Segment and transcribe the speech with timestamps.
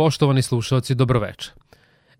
[0.00, 1.50] Poštovani slušalci, dobroveče.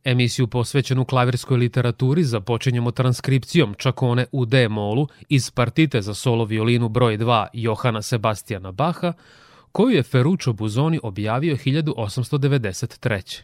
[0.05, 7.19] Emisiju posvećenu klavirskoj literaturi započinjemo transkripcijom čakone u D-molu iz partite za solo violinu broj
[7.19, 9.13] 2 Johana Sebastijana Baha,
[9.73, 13.43] koju je Ferruccio Buzoni objavio 1893.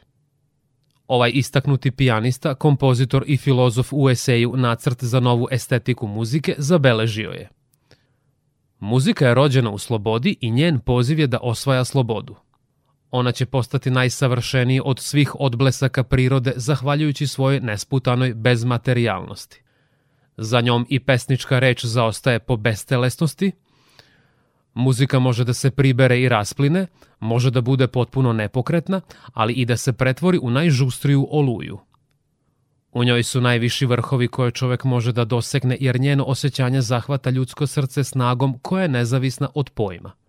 [1.08, 7.48] Ovaj istaknuti pijanista, kompozitor i filozof u eseju Nacrt za novu estetiku muzike zabeležio je.
[8.78, 12.45] Muzika je rođena u slobodi i njen poziv je da osvaja slobodu.
[13.16, 19.62] Ona će postati najsavršeniji od svih odblesaka prirode zahvaljujući svojoj nesputanoj bezmaterijalnosti.
[20.36, 23.52] Za njom i pesnička reč zaostaje po bestelesnosti.
[24.74, 26.86] Muzika može da se pribere i raspline,
[27.20, 29.00] može da bude potpuno nepokretna,
[29.32, 31.78] ali i da se pretvori u najžustriju oluju.
[32.92, 37.66] U njoj su najviši vrhovi koje čovek može da dosegne jer njeno osjećanje zahvata ljudsko
[37.66, 40.25] srce snagom koja je nezavisna od pojma.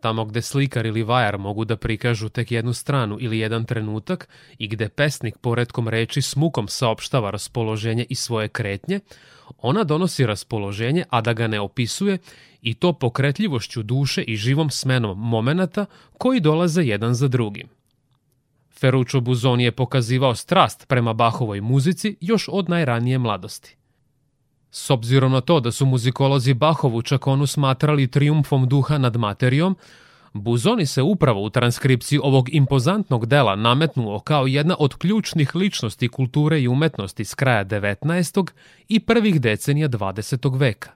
[0.00, 4.68] Tamo gde slikar ili vajar mogu da prikažu tek jednu stranu ili jedan trenutak i
[4.68, 9.00] gde pesnik poredkom reči s mukom saopštava raspoloženje i svoje kretnje,
[9.58, 12.18] ona donosi raspoloženje, a da ga ne opisuje
[12.62, 15.86] i to pokretljivošću duše i živom smenom momenata
[16.18, 17.68] koji dolaze jedan za drugim.
[18.80, 23.79] Ferruccio Buzoni je pokazivao strast prema Bahovoj muzici još od najranije mladosti.
[24.70, 29.76] S obzirom na to da su muzikolozi Bahovu čakonu smatrali triumfom duha nad materijom,
[30.32, 36.60] Buzoni se upravo u transkripciji ovog impozantnog dela nametnuo kao jedna od ključnih ličnosti kulture
[36.60, 38.50] i umetnosti s kraja 19.
[38.88, 40.58] i prvih decenija 20.
[40.58, 40.90] veka.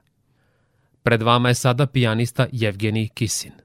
[1.03, 3.64] Pred vama je sada pijanista Jevgenij Kisin.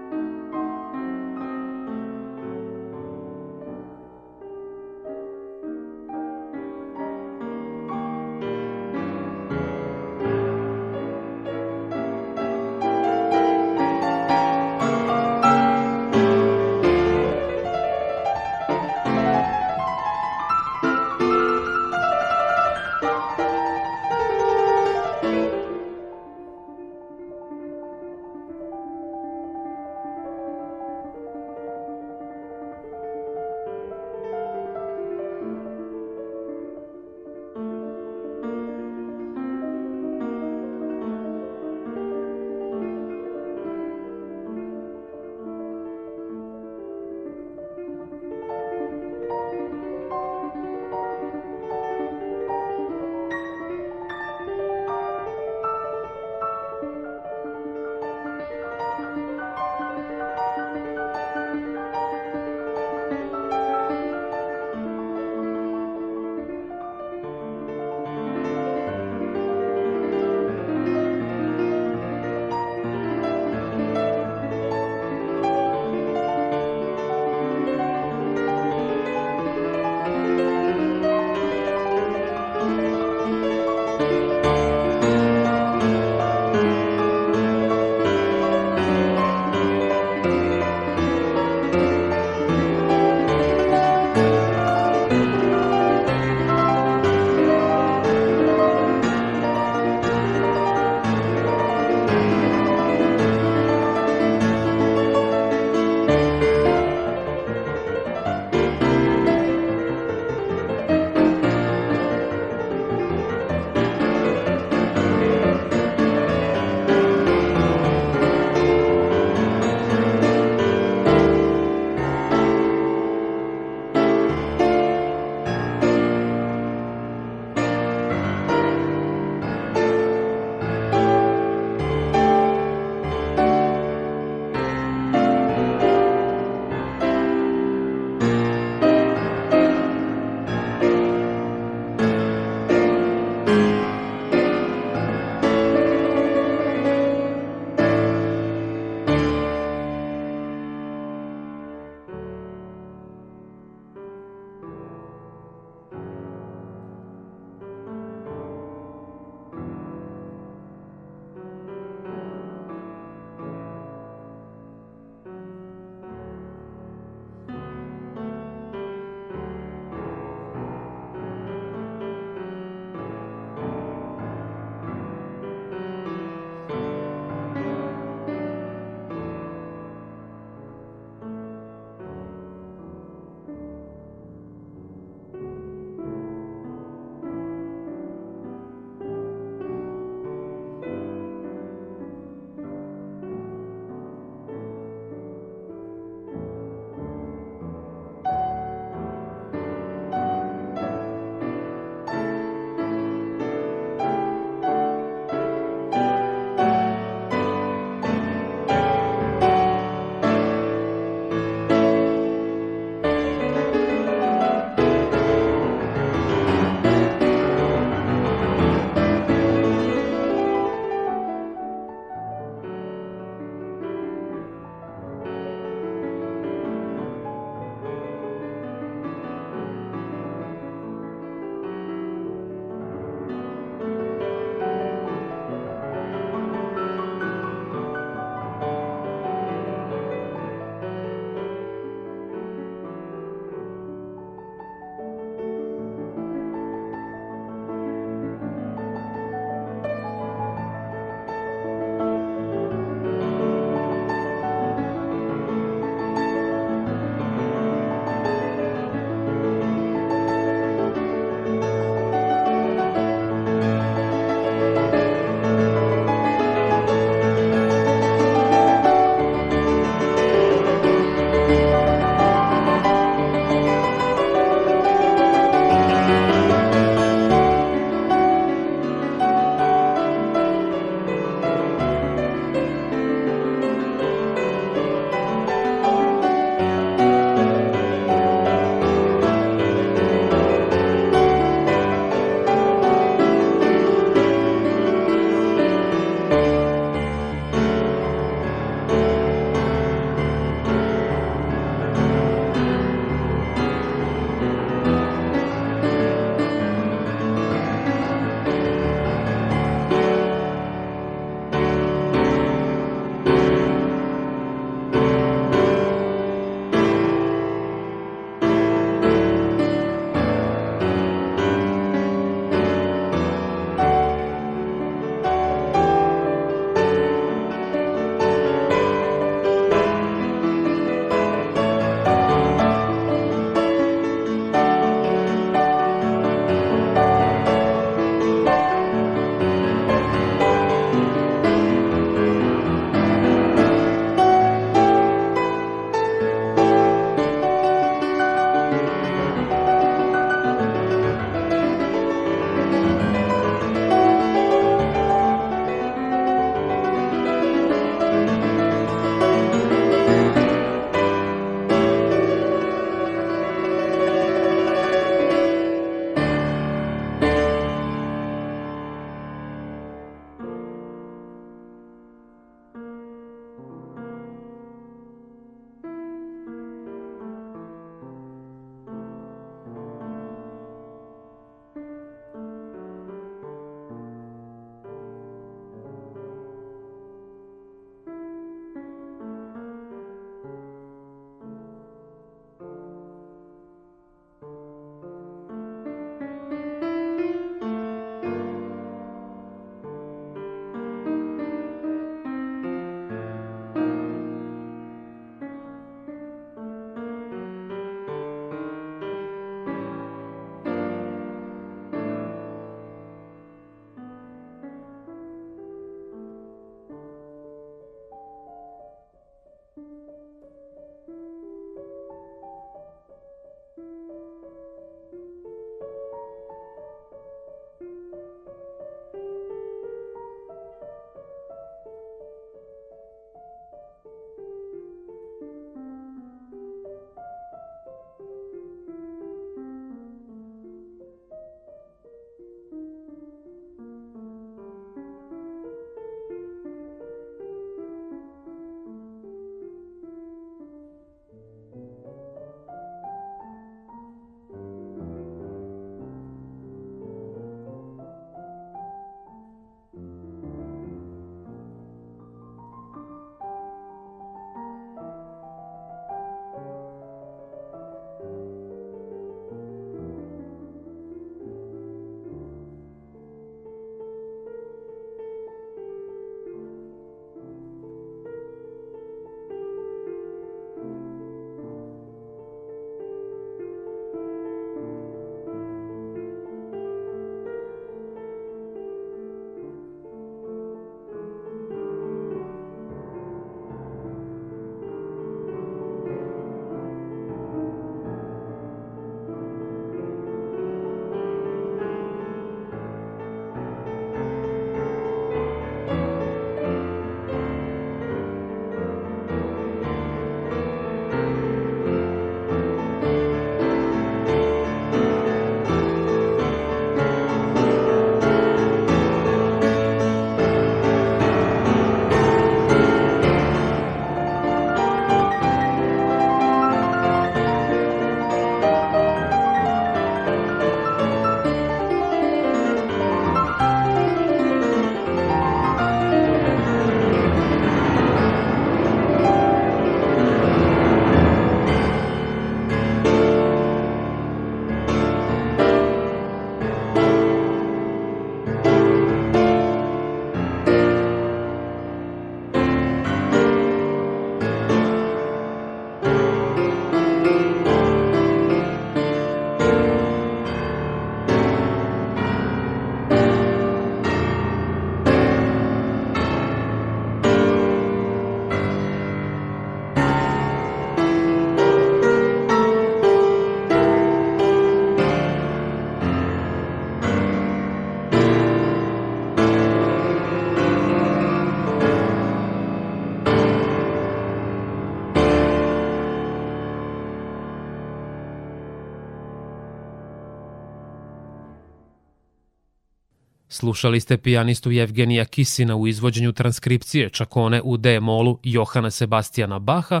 [593.64, 600.00] Slušali ste pijanistu Evgenija Kisina u izvođenju transkripcije čakone u D-molu Johana Sebastijana Baha,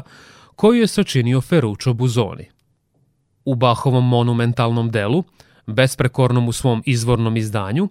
[0.56, 2.48] koju je sačinio Ferruccio Buzoni.
[3.44, 5.24] U Bahovom monumentalnom delu,
[5.66, 7.88] besprekornom u svom izvornom izdanju,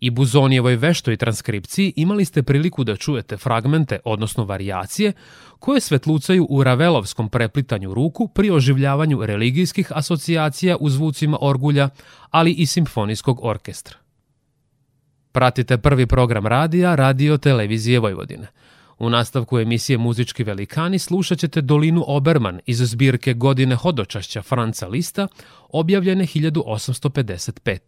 [0.00, 5.12] i Buzonijevoj veštoj transkripciji imali ste priliku da čujete fragmente, odnosno varijacije,
[5.58, 11.88] koje svetlucaju u ravelovskom preplitanju ruku pri oživljavanju religijskih asocijacija u zvucima orgulja,
[12.30, 14.01] ali i simfonijskog orkestra.
[15.32, 18.46] Pratite prvi program radija Radio Televizije Vojvodine.
[18.98, 25.28] U nastavku emisije Muzički velikani slušat ćete Dolinu Oberman iz zbirke Godine hodočašća Franca Lista,
[25.68, 27.78] objavljene 1855.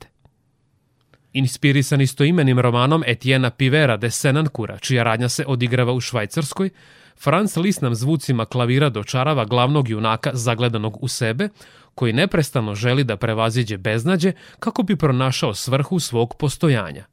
[1.33, 6.70] Inspirisan istoimenim romanom Etiena Pivera de Senankura, čija radnja se odigrava u Švajcarskoj,
[7.18, 11.48] Franz Liszt nam zvucima klavira dočarava glavnog junaka zagledanog u sebe,
[11.94, 17.04] koji neprestano želi da prevaziđe beznađe kako bi pronašao svrhu svog postojanja.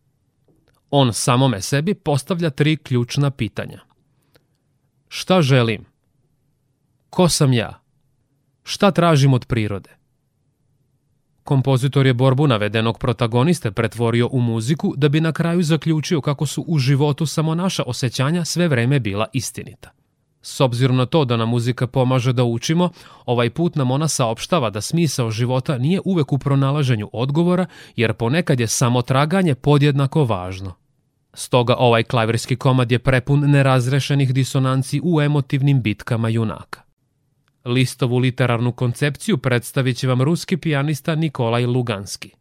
[0.92, 3.80] On samome sebi postavlja tri ključna pitanja.
[5.08, 5.86] Šta želim?
[7.10, 7.80] Ko sam ja?
[8.64, 9.90] Šta tražim od prirode?
[11.44, 16.64] Kompozitor je borbu navedenog protagoniste pretvorio u muziku da bi na kraju zaključio kako su
[16.68, 19.90] u životu samo naša osjećanja sve vreme bila istinita.
[20.42, 22.90] S obzirom na to da nam muzika pomaže da učimo,
[23.26, 28.60] ovaj put nam ona saopštava da smisao života nije uvek u pronalaženju odgovora, jer ponekad
[28.60, 30.81] je samo traganje podjednako važno.
[31.34, 36.82] Stoga ovaj klavirski komad je prepun nerazrešenih disonanci u emotivnim bitkama junaka.
[37.66, 42.32] Listovu literarnu koncepciju predstavit će vam ruski pijanista Nikolaj Luganski.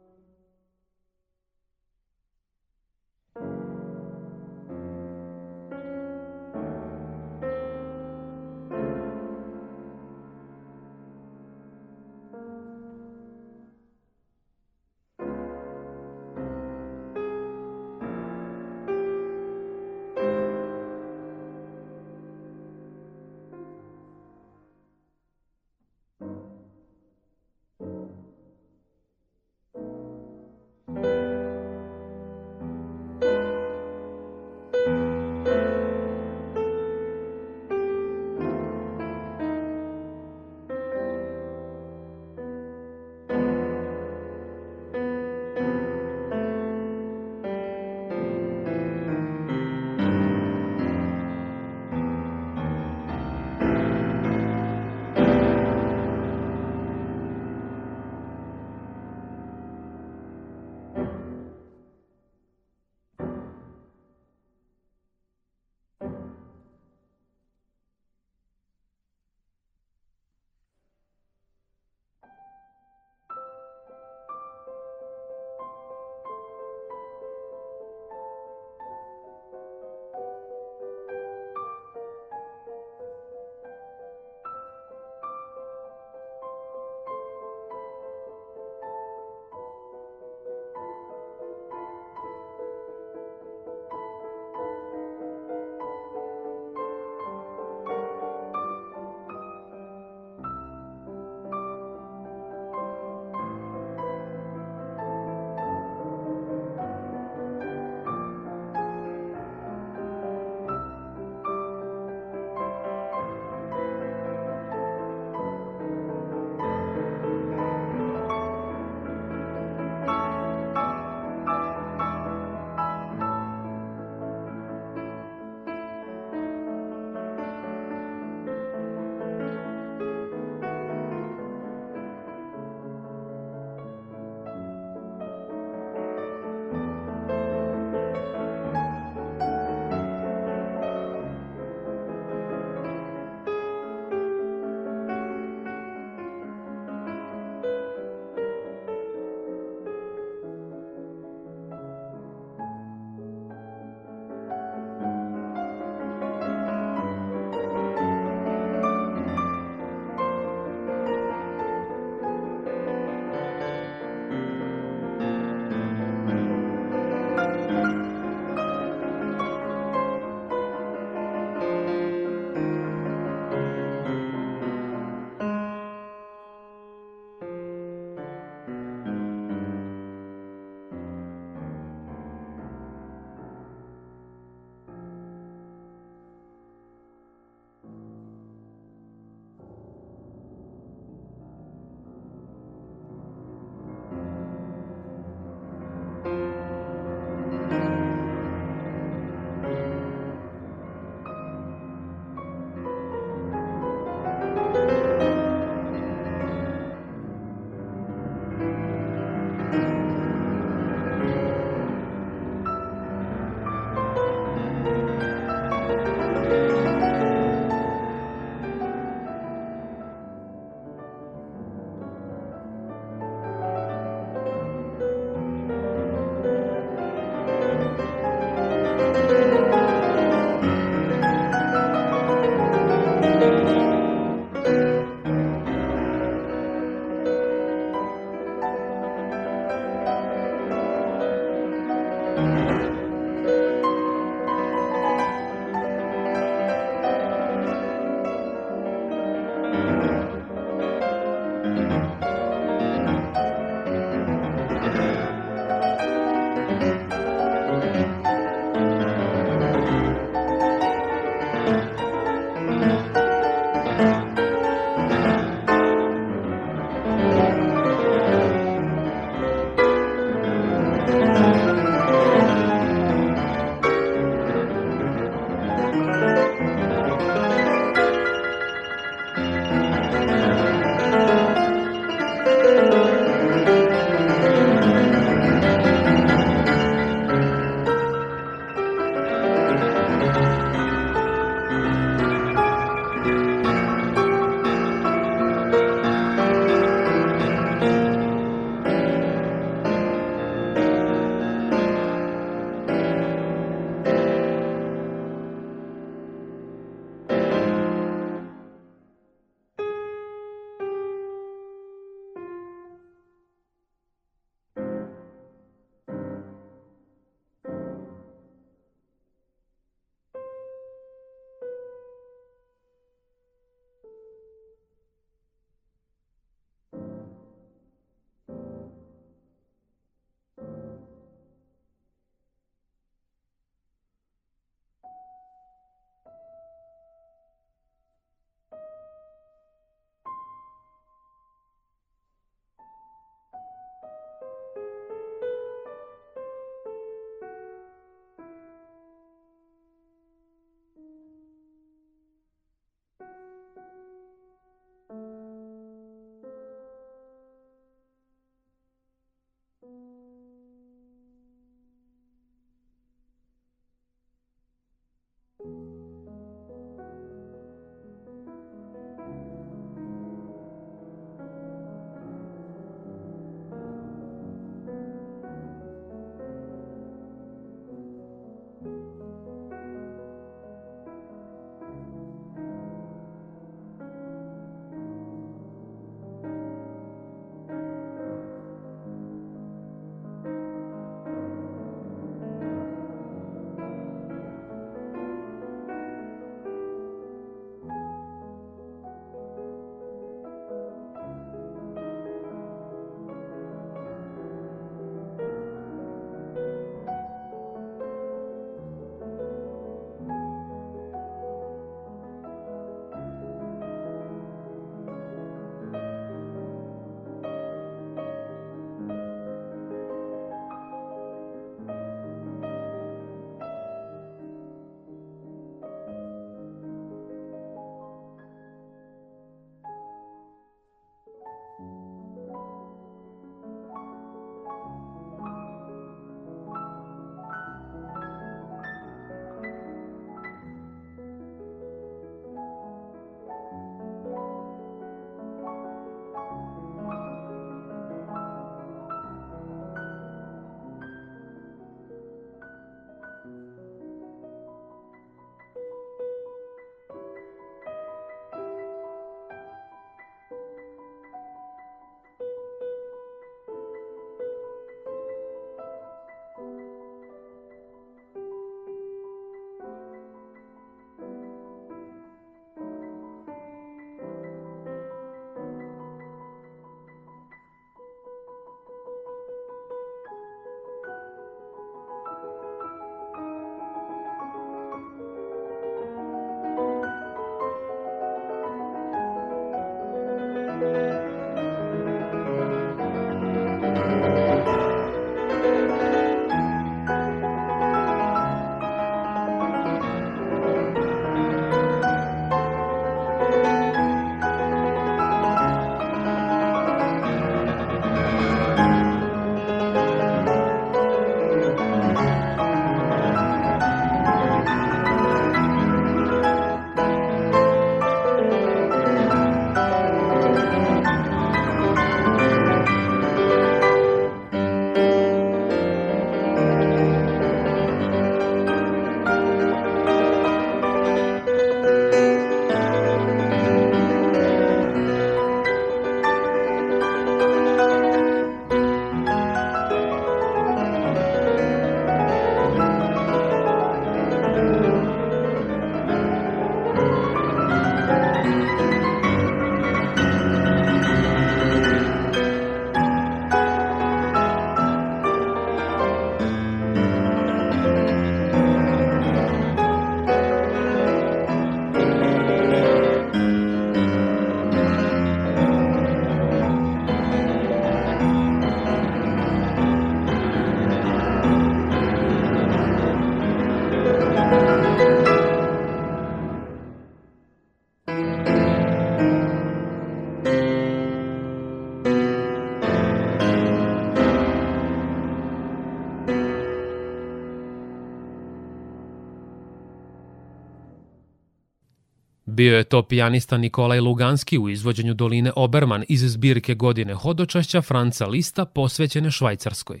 [592.58, 598.26] Bio je to pijanista Nikolaj Luganski u izvođenju doline Oberman iz zbirke godine hodočašća Franca
[598.26, 600.00] Lista posvećene Švajcarskoj.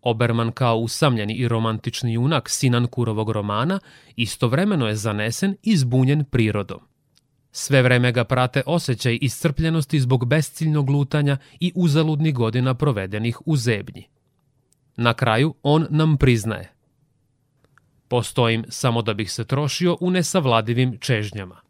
[0.00, 3.80] Oberman kao usamljeni i romantični junak Sinankurovog romana
[4.16, 6.80] istovremeno je zanesen i zbunjen prirodom.
[7.52, 14.08] Sve vreme ga prate osjećaj iscrpljenosti zbog besciljnog lutanja i uzaludnih godina provedenih u zebnji.
[14.96, 16.72] Na kraju on nam priznaje.
[18.12, 21.60] Postojim samo da bih se trošio u nesavladivim čežnjama.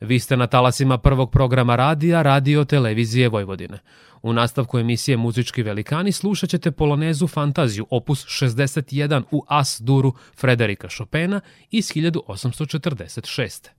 [0.00, 3.78] Vi ste na talasima prvog programa radija Radio Televizije Vojvodine.
[4.22, 10.88] U nastavku emisije Muzički velikani slušat ćete polonezu Fantaziju opus 61 u As duru Frederika
[10.96, 13.75] Chopina iz 1846.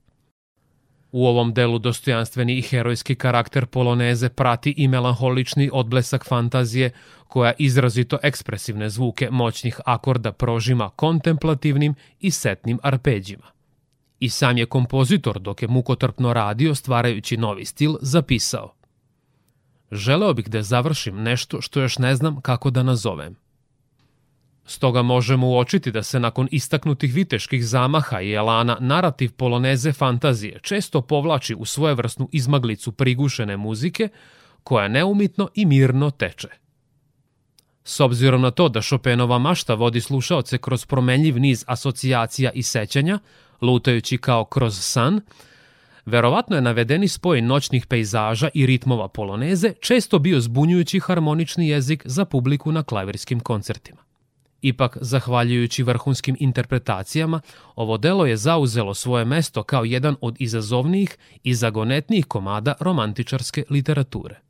[1.12, 6.90] U ovom delu dostojanstveni i herojski karakter poloneze prati i melanholični odblesak fantazije
[7.28, 13.46] koja izrazito ekspresivne zvuke moćnih akorda prožima kontemplativnim i setnim arpeđima.
[14.20, 18.74] I sam je kompozitor, dok je mukotrpno radio stvarajući novi stil, zapisao
[19.92, 23.36] Želeo bih da završim nešto što još ne znam kako da nazovem–
[24.70, 31.00] Stoga možemo uočiti da se nakon istaknutih viteških zamaha i elana narativ poloneze fantazije često
[31.00, 34.08] povlači u svojevrsnu izmaglicu prigušene muzike
[34.62, 36.48] koja neumitno i mirno teče.
[37.84, 43.18] S obzirom na to da Chopinova mašta vodi slušaoce kroz promenljiv niz asocijacija i sećanja,
[43.60, 45.20] lutajući kao kroz san,
[46.06, 52.24] verovatno je navedeni spoj noćnih pejzaža i ritmova poloneze često bio zbunjujući harmonični jezik za
[52.24, 54.07] publiku na klavirskim koncertima.
[54.62, 57.40] Ipak, zahvaljujući vrhunskim interpretacijama,
[57.76, 64.40] ovo delo je zauzelo svoje mesto kao jedan od izazovnijih i zagonetnijih komada romantičarske literature.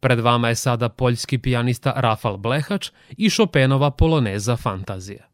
[0.00, 5.31] Pred vama je sada poljski pijanista Rafal Blehač i Chopinova poloneza Fantazija.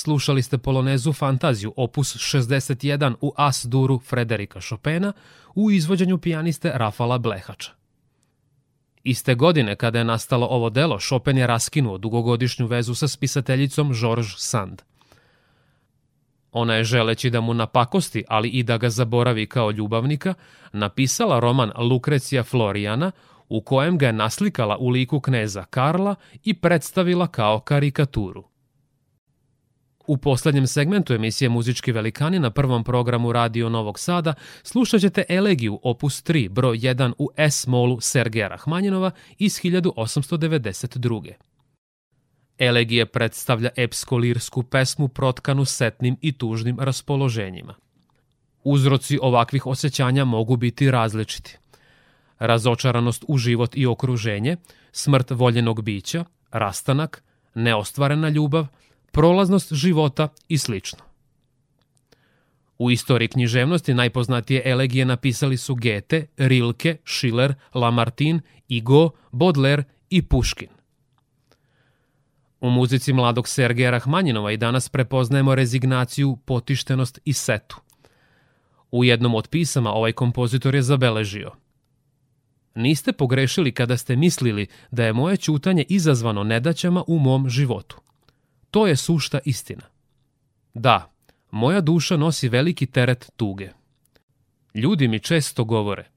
[0.00, 5.12] Slušali ste polonezu Fantaziju opus 61 u As-duru Frederika Chopina
[5.54, 7.72] u izvođenju pijaniste Rafala Blehača.
[9.04, 14.34] Iste godine kada je nastalo ovo delo, Chopin je raskinuo dugogodišnju vezu sa spisateljicom Georges
[14.36, 14.82] Sand.
[16.52, 20.34] Ona je želeći da mu napakosti, ali i da ga zaboravi kao ljubavnika,
[20.72, 23.12] napisala roman Lukrecija Florijana,
[23.48, 28.49] u kojem ga je naslikala u liku kneza Karla i predstavila kao karikaturu.
[30.10, 35.80] U poslednjem segmentu emisije Muzički velikani na prvom programu Radio Novog Sada slušat ćete elegiju
[35.82, 41.32] opus 3 broj 1 u S-molu Sergeja Rahmanjinova iz 1892.
[42.58, 47.74] Elegije predstavlja epsko-lirsku pesmu protkanu setnim i tužnim raspoloženjima.
[48.64, 51.58] Uzroci ovakvih osjećanja mogu biti različiti.
[52.38, 54.56] Razočaranost u život i okruženje,
[54.92, 57.22] smrt voljenog bića, rastanak,
[57.54, 58.66] neostvarena ljubav,
[59.10, 60.98] prolaznost života i slično.
[62.78, 70.68] U istoriji književnosti najpoznatije elegije napisali su Goethe, Rilke, Schiller, Lamartine, Igo, Baudelaire i Puškin.
[72.60, 77.80] U muzici mladog Sergeja Rahmanjinova i danas prepoznajemo rezignaciju, potištenost i setu.
[78.90, 81.50] U jednom od pisama ovaj kompozitor je zabeležio
[82.74, 88.00] Niste pogrešili kada ste mislili da je moje ćutanje izazvano nedaćama u mom životu.
[88.70, 89.82] To je sušta istina.
[90.74, 91.12] Da,
[91.50, 93.70] moja duša nosi veliki teret tuge.
[94.74, 96.10] Ljudi mi često govore,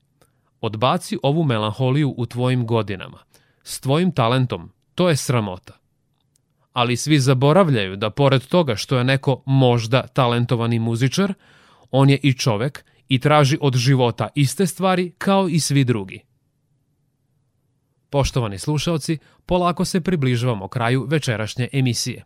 [0.62, 3.20] odbaci ovu melanholiju u tvojim godinama,
[3.64, 5.74] s tvojim talentom, to je sramota.
[6.74, 11.34] Ali svi zaboravljaju da pored toga što je neko možda talentovani muzičar,
[11.91, 16.20] on je i čovek i traži od života iste stvari kao i svi drugi.
[18.10, 22.24] Poštovani slušalci, polako se približavamo kraju večerašnje emisije.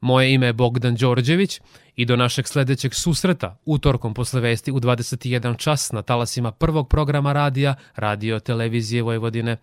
[0.00, 1.60] Moje ime je Bogdan Đorđević
[1.96, 7.32] i do našeg sledećeg susreta utorkom posle vesti u 21 čas na talasima prvog programa
[7.32, 9.56] radija Radio Televizije Vojvodine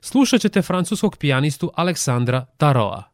[0.00, 3.11] slušat ćete francuskog pijanistu Aleksandra Taroa.